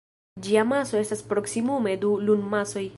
Ĝia 0.45 0.63
maso 0.69 0.97
estas 1.01 1.23
proksimume 1.35 1.95
du 2.05 2.15
Lun-masoj. 2.27 2.87